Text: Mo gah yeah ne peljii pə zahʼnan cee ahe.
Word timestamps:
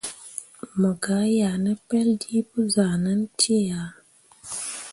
Mo 0.79 0.91
gah 1.03 1.25
yeah 1.37 1.55
ne 1.63 1.73
peljii 1.87 2.43
pə 2.49 2.59
zahʼnan 2.73 3.21
cee 3.39 3.67
ahe. 3.81 3.95